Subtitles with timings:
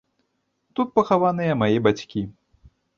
[0.79, 2.29] Тут пахаваныя мае бацькі.